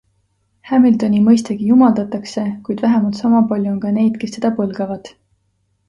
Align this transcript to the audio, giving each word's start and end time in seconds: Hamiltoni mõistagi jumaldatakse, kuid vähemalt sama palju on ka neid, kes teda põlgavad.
Hamiltoni 0.69 1.19
mõistagi 1.25 1.67
jumaldatakse, 1.73 2.47
kuid 2.69 2.81
vähemalt 2.87 3.21
sama 3.23 3.43
palju 3.53 3.75
on 3.75 3.79
ka 3.87 3.93
neid, 4.01 4.19
kes 4.25 4.39
teda 4.39 4.53
põlgavad. 4.63 5.15